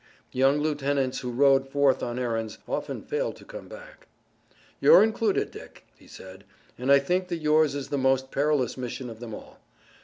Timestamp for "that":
7.27-7.37